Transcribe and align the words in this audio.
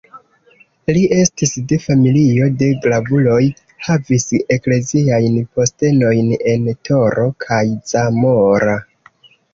Li 0.95 1.01
estis 1.23 1.51
de 1.71 1.77
familio 1.83 2.47
de 2.61 2.69
gravuloj, 2.85 3.37
havis 3.89 4.25
ekleziajn 4.57 5.37
postenojn 5.59 6.33
en 6.55 6.67
Toro 6.89 7.27
kaj 7.47 7.65
Zamora. 7.93 8.79